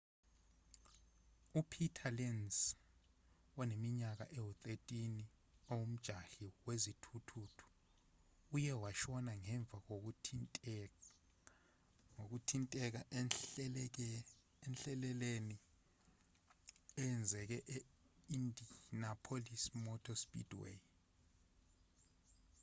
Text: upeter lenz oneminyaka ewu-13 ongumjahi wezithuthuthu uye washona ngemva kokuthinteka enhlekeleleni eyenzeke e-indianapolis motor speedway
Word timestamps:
upeter 1.59 2.09
lenz 2.17 2.55
oneminyaka 3.61 4.25
ewu-13 4.37 5.15
ongumjahi 5.71 6.45
wezithuthuthu 6.65 7.67
uye 8.55 8.73
washona 8.83 9.33
ngemva 9.43 9.77
kokuthinteka 12.17 13.01
enhlekeleleni 13.19 15.57
eyenzeke 17.01 17.57
e-indianapolis 17.75 19.63
motor 19.85 20.17
speedway 20.23 20.77